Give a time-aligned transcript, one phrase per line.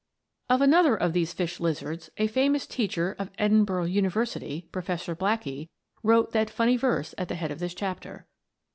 [0.49, 5.69] Of another of these fish lizards a famous teacher of Edinburgh University, Professor Blackie,
[6.01, 8.25] wrote that funny verse at the head of this chapter.